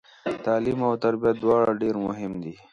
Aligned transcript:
تعلیم 0.45 0.79
او 0.87 0.93
تربیه 1.03 1.31
دواړه 1.41 1.73
ډیر 1.81 1.95
مهم 2.05 2.33
دي 2.43 2.53